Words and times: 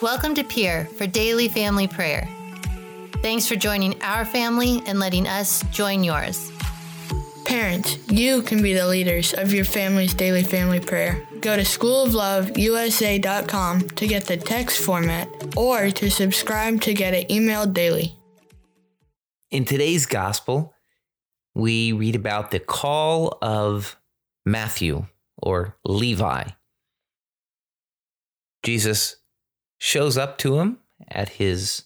Welcome 0.00 0.36
to 0.36 0.44
Peer 0.44 0.84
for 0.96 1.08
Daily 1.08 1.48
Family 1.48 1.88
Prayer. 1.88 2.28
Thanks 3.20 3.48
for 3.48 3.56
joining 3.56 4.00
our 4.00 4.24
family 4.24 4.80
and 4.86 5.00
letting 5.00 5.26
us 5.26 5.64
join 5.72 6.04
yours. 6.04 6.52
Parents, 7.44 7.98
you 8.08 8.42
can 8.42 8.62
be 8.62 8.74
the 8.74 8.86
leaders 8.86 9.34
of 9.34 9.52
your 9.52 9.64
family's 9.64 10.14
daily 10.14 10.44
family 10.44 10.78
prayer. 10.78 11.26
Go 11.40 11.56
to 11.56 11.62
schoolofloveusa.com 11.62 13.80
to 13.80 14.06
get 14.06 14.26
the 14.26 14.36
text 14.36 14.84
format 14.84 15.28
or 15.56 15.90
to 15.90 16.10
subscribe 16.12 16.80
to 16.82 16.94
get 16.94 17.12
it 17.12 17.28
emailed 17.28 17.74
daily. 17.74 18.16
In 19.50 19.64
today's 19.64 20.06
gospel, 20.06 20.74
we 21.56 21.90
read 21.90 22.14
about 22.14 22.52
the 22.52 22.60
call 22.60 23.36
of 23.42 23.96
Matthew 24.46 25.06
or 25.36 25.76
Levi. 25.84 26.44
Jesus 28.62 29.16
shows 29.78 30.18
up 30.18 30.38
to 30.38 30.58
him 30.58 30.78
at 31.08 31.28
his 31.30 31.84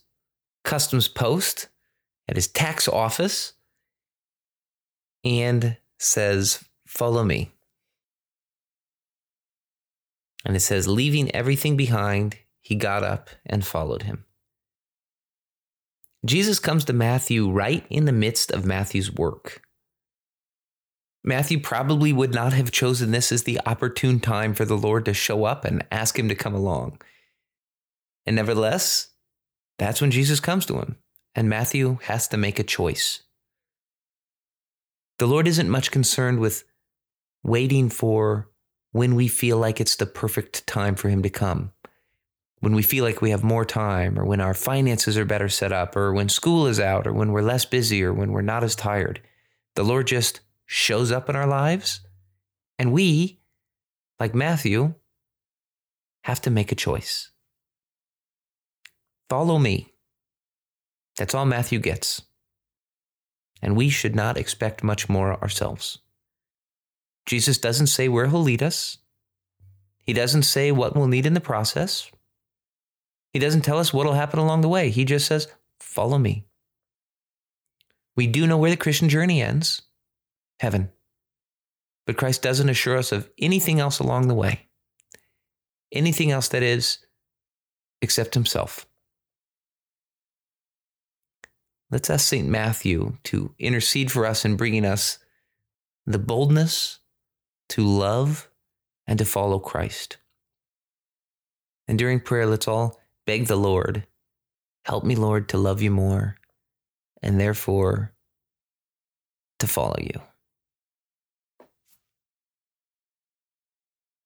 customs 0.64 1.08
post, 1.08 1.68
at 2.28 2.36
his 2.36 2.48
tax 2.48 2.88
office, 2.88 3.52
and 5.24 5.76
says, 5.98 6.64
Follow 6.86 7.24
me. 7.24 7.52
And 10.44 10.56
it 10.56 10.60
says, 10.60 10.88
leaving 10.88 11.34
everything 11.34 11.76
behind, 11.76 12.36
he 12.60 12.74
got 12.74 13.02
up 13.02 13.30
and 13.46 13.64
followed 13.64 14.02
him. 14.02 14.24
Jesus 16.24 16.58
comes 16.58 16.84
to 16.84 16.92
Matthew 16.92 17.50
right 17.50 17.84
in 17.90 18.04
the 18.04 18.12
midst 18.12 18.50
of 18.50 18.66
Matthew's 18.66 19.12
work. 19.12 19.62
Matthew 21.24 21.60
probably 21.60 22.12
would 22.12 22.34
not 22.34 22.52
have 22.52 22.72
chosen 22.72 23.12
this 23.12 23.30
as 23.30 23.44
the 23.44 23.60
opportune 23.66 24.18
time 24.18 24.54
for 24.54 24.64
the 24.64 24.76
Lord 24.76 25.04
to 25.04 25.14
show 25.14 25.44
up 25.44 25.64
and 25.64 25.84
ask 25.92 26.18
him 26.18 26.28
to 26.28 26.34
come 26.34 26.54
along. 26.54 27.00
And 28.26 28.36
nevertheless, 28.36 29.08
that's 29.78 30.00
when 30.00 30.10
Jesus 30.10 30.40
comes 30.40 30.66
to 30.66 30.78
him, 30.78 30.96
and 31.34 31.48
Matthew 31.48 31.98
has 32.04 32.28
to 32.28 32.36
make 32.36 32.58
a 32.58 32.64
choice. 32.64 33.22
The 35.18 35.26
Lord 35.26 35.46
isn't 35.46 35.70
much 35.70 35.90
concerned 35.90 36.40
with 36.40 36.64
waiting 37.42 37.88
for 37.88 38.48
when 38.92 39.14
we 39.14 39.26
feel 39.26 39.58
like 39.58 39.80
it's 39.80 39.96
the 39.96 40.06
perfect 40.06 40.66
time 40.66 40.94
for 40.94 41.08
Him 41.08 41.22
to 41.22 41.30
come. 41.30 41.72
When 42.60 42.74
we 42.74 42.82
feel 42.82 43.04
like 43.04 43.20
we 43.20 43.30
have 43.30 43.42
more 43.42 43.64
time, 43.64 44.18
or 44.18 44.24
when 44.24 44.40
our 44.40 44.54
finances 44.54 45.18
are 45.18 45.24
better 45.24 45.48
set 45.48 45.72
up, 45.72 45.96
or 45.96 46.12
when 46.12 46.28
school 46.28 46.66
is 46.66 46.78
out, 46.78 47.06
or 47.06 47.12
when 47.12 47.32
we're 47.32 47.42
less 47.42 47.64
busy, 47.64 48.04
or 48.04 48.12
when 48.12 48.30
we're 48.30 48.42
not 48.42 48.62
as 48.62 48.76
tired. 48.76 49.20
The 49.74 49.82
Lord 49.82 50.06
just 50.06 50.40
shows 50.66 51.10
up 51.10 51.28
in 51.28 51.34
our 51.34 51.46
lives, 51.46 52.00
and 52.78 52.92
we, 52.92 53.40
like 54.20 54.34
Matthew, 54.34 54.94
have 56.24 56.40
to 56.42 56.50
make 56.50 56.70
a 56.70 56.76
choice. 56.76 57.31
Follow 59.32 59.58
me. 59.58 59.88
That's 61.16 61.34
all 61.34 61.46
Matthew 61.46 61.78
gets 61.78 62.22
and 63.62 63.76
we 63.76 63.88
should 63.88 64.16
not 64.16 64.36
expect 64.36 64.82
much 64.82 65.08
more 65.08 65.40
ourselves. 65.40 65.98
Jesus 67.24 67.56
doesn't 67.56 67.86
say 67.86 68.08
where 68.08 68.26
he'll 68.26 68.42
lead 68.42 68.62
us. 68.62 68.98
He 70.04 70.12
doesn't 70.12 70.42
say 70.42 70.72
what 70.72 70.96
we'll 70.96 71.06
need 71.06 71.26
in 71.26 71.34
the 71.34 71.40
process. 71.40 72.10
He 73.32 73.38
doesn't 73.38 73.62
tell 73.62 73.78
us 73.78 73.94
what'll 73.94 74.14
happen 74.14 74.40
along 74.40 74.62
the 74.62 74.68
way. 74.68 74.90
He 74.90 75.04
just 75.04 75.26
says, 75.26 75.46
Follow 75.78 76.18
me. 76.18 76.44
We 78.16 78.26
do 78.26 78.46
know 78.46 78.58
where 78.58 78.70
the 78.70 78.76
Christian 78.76 79.08
journey 79.08 79.40
ends 79.40 79.82
heaven. 80.58 80.90
But 82.04 82.16
Christ 82.16 82.42
doesn't 82.42 82.68
assure 82.68 82.98
us 82.98 83.12
of 83.12 83.30
anything 83.38 83.78
else 83.78 84.00
along 84.00 84.26
the 84.26 84.34
way, 84.34 84.68
anything 85.92 86.32
else 86.32 86.48
that 86.48 86.64
is, 86.64 86.98
except 88.00 88.34
Himself. 88.34 88.86
Let's 91.92 92.08
ask 92.08 92.26
St. 92.26 92.48
Matthew 92.48 93.18
to 93.24 93.54
intercede 93.58 94.10
for 94.10 94.24
us 94.24 94.46
in 94.46 94.56
bringing 94.56 94.86
us 94.86 95.18
the 96.06 96.18
boldness 96.18 97.00
to 97.68 97.84
love 97.84 98.48
and 99.06 99.18
to 99.18 99.26
follow 99.26 99.58
Christ. 99.58 100.16
And 101.86 101.98
during 101.98 102.20
prayer, 102.20 102.46
let's 102.46 102.66
all 102.66 102.98
beg 103.26 103.46
the 103.46 103.56
Lord, 103.56 104.06
help 104.86 105.04
me, 105.04 105.16
Lord, 105.16 105.50
to 105.50 105.58
love 105.58 105.82
you 105.82 105.90
more 105.90 106.38
and 107.20 107.38
therefore 107.38 108.14
to 109.58 109.66
follow 109.66 109.98
you. 110.00 110.31